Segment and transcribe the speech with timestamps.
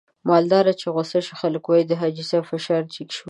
[0.29, 3.19] مالدار چې غوسه شي خلک واي د حاجي صاحب فشار جګ شو.